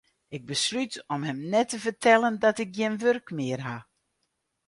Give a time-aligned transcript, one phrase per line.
[0.35, 3.77] Ik beslút om him net te fertellen dat ik gjin wurk mear ha.